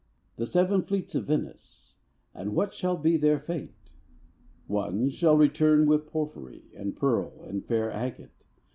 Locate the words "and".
2.33-2.55, 6.75-6.95, 7.43-7.63